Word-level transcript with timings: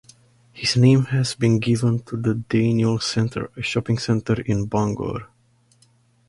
His 0.51 0.75
name 0.77 1.03
has 1.05 1.35
been 1.35 1.59
given 1.59 1.99
to 2.05 2.17
the 2.17 2.33
Deiniol 2.33 3.03
Centre, 3.03 3.51
a 3.55 3.61
shopping 3.61 3.99
centre 3.99 4.41
in 4.41 4.65
Bangor. 4.65 5.27